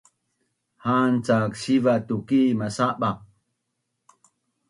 [0.83, 3.17] Ha’an cak siva’ tuki masabaq